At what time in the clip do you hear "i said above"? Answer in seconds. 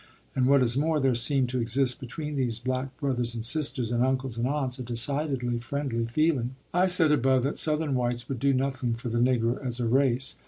6.73-7.43